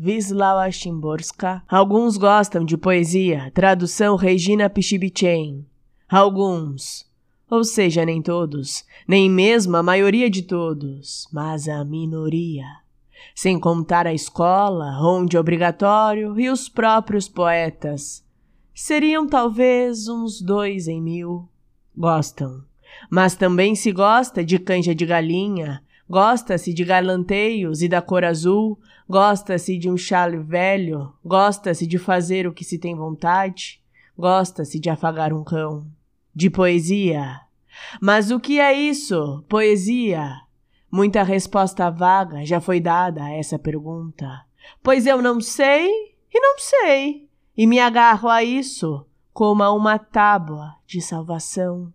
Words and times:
Wisława 0.00 0.70
Szymborska. 0.70 1.62
Alguns 1.68 2.16
gostam 2.16 2.64
de 2.64 2.76
poesia, 2.76 3.50
tradução 3.52 4.14
Regina 4.14 4.70
Pichibichen. 4.70 5.66
Alguns, 6.08 7.04
ou 7.50 7.64
seja, 7.64 8.04
nem 8.04 8.22
todos, 8.22 8.84
nem 9.08 9.28
mesmo 9.28 9.76
a 9.76 9.82
maioria 9.82 10.30
de 10.30 10.42
todos, 10.42 11.26
mas 11.32 11.68
a 11.68 11.84
minoria. 11.84 12.64
Sem 13.34 13.58
contar 13.58 14.06
a 14.06 14.14
escola, 14.14 15.00
onde 15.02 15.36
é 15.36 15.40
obrigatório, 15.40 16.38
e 16.38 16.48
os 16.48 16.68
próprios 16.68 17.28
poetas. 17.28 18.24
Seriam 18.72 19.26
talvez 19.26 20.06
uns 20.08 20.40
dois 20.40 20.86
em 20.86 21.02
mil. 21.02 21.48
Gostam. 21.96 22.62
Mas 23.10 23.34
também 23.34 23.74
se 23.74 23.90
gosta 23.90 24.44
de 24.44 24.58
canja 24.60 24.94
de 24.94 25.04
galinha, 25.04 25.82
gosta-se 26.08 26.72
de 26.72 26.84
garlanteios 26.84 27.82
e 27.82 27.88
da 27.88 28.00
cor 28.00 28.24
azul, 28.24 28.78
gosta-se 29.08 29.76
de 29.78 29.90
um 29.90 29.96
chale 29.96 30.38
velho, 30.38 31.12
gosta-se 31.24 31.86
de 31.86 31.98
fazer 31.98 32.46
o 32.46 32.52
que 32.52 32.64
se 32.64 32.78
tem 32.78 32.94
vontade, 32.94 33.80
gosta-se 34.16 34.78
de 34.78 34.90
afagar 34.90 35.32
um 35.32 35.44
cão 35.44 35.86
de 36.34 36.48
poesia. 36.48 37.40
Mas 38.00 38.30
o 38.30 38.40
que 38.40 38.58
é 38.58 38.72
isso, 38.72 39.44
poesia? 39.48 40.32
Muita 40.90 41.22
resposta 41.22 41.90
vaga 41.90 42.44
já 42.44 42.60
foi 42.60 42.80
dada 42.80 43.24
a 43.24 43.32
essa 43.32 43.58
pergunta. 43.58 44.44
Pois 44.82 45.06
eu 45.06 45.20
não 45.20 45.40
sei 45.40 45.88
e 46.32 46.40
não 46.40 46.58
sei, 46.58 47.28
e 47.56 47.66
me 47.66 47.78
agarro 47.78 48.28
a 48.28 48.42
isso 48.42 49.04
como 49.32 49.62
a 49.62 49.72
uma 49.72 49.98
tábua 49.98 50.74
de 50.86 51.00
salvação. 51.00 51.92